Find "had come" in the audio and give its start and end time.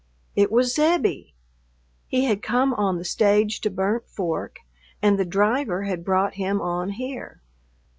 2.25-2.73